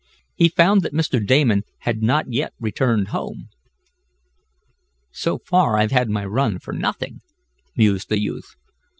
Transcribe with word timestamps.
He 0.33 0.49
found 0.49 0.81
that 0.81 0.95
Mr. 0.95 1.23
Damon 1.23 1.61
had 1.81 2.01
not 2.01 2.25
yet 2.33 2.53
returned 2.59 3.09
home. 3.09 3.49
"So 5.11 5.37
far 5.37 5.77
I've 5.77 5.91
had 5.91 6.09
my 6.09 6.25
run 6.25 6.57
for 6.57 6.73
nothing," 6.73 7.21
mused 7.75 8.09
the 8.09 8.19
youth. 8.19 8.55